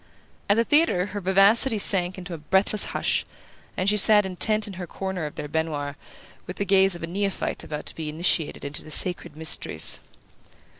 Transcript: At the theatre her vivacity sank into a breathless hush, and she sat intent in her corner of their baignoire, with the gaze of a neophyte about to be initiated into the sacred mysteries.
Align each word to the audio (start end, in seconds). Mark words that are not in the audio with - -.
At 0.49 0.57
the 0.57 0.63
theatre 0.63 1.05
her 1.13 1.21
vivacity 1.21 1.77
sank 1.77 2.17
into 2.17 2.33
a 2.33 2.39
breathless 2.39 2.85
hush, 2.85 3.23
and 3.77 3.87
she 3.87 3.97
sat 3.97 4.25
intent 4.25 4.65
in 4.65 4.73
her 4.81 4.87
corner 4.87 5.27
of 5.27 5.35
their 5.35 5.47
baignoire, 5.47 5.95
with 6.47 6.55
the 6.57 6.65
gaze 6.65 6.95
of 6.95 7.03
a 7.03 7.07
neophyte 7.07 7.63
about 7.63 7.85
to 7.85 7.95
be 7.95 8.09
initiated 8.09 8.65
into 8.65 8.83
the 8.83 8.89
sacred 8.89 9.35
mysteries. 9.37 9.99